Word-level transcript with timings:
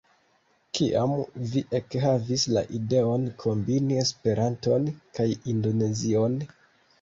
Kiam 0.77 1.11
vi 1.51 1.61
ekhavis 1.79 2.45
la 2.57 2.63
ideon 2.77 3.27
kombini 3.43 4.01
Esperanton 4.05 4.89
kaj 5.19 5.29
Indonezion? 5.55 6.41